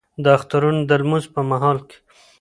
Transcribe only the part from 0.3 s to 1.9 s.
اخترونو د لمونځ په مهال